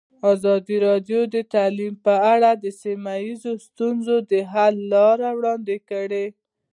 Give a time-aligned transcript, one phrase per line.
[0.33, 4.15] ازادي راډیو د تعلیم په اړه د سیمه ییزو ستونزو
[4.53, 6.25] حل لارې راوړاندې کړې.